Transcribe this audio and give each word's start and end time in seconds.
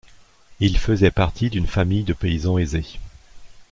Il 0.59 0.79
faisait 0.79 1.11
partie 1.11 1.51
d'une 1.51 1.67
famille 1.67 2.03
de 2.03 2.13
paysans 2.13 2.57
aisés. 2.57 2.97